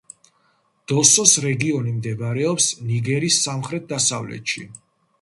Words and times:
დოსოს 0.91 1.33
რეგიონი 1.43 1.95
მდებარეობს 1.99 2.73
ნიგერის 2.91 3.41
სამხრეთ-დასავლეთში. 3.47 4.71